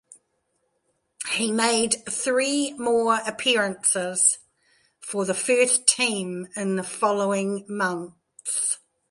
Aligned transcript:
He 1.33 1.51
made 1.51 1.97
three 2.09 2.73
more 2.73 3.19
appearances 3.27 4.39
for 4.99 5.25
the 5.25 5.35
first 5.35 5.85
team 5.85 6.47
in 6.55 6.75
the 6.75 6.83
following 6.83 7.65
months. 7.69 8.79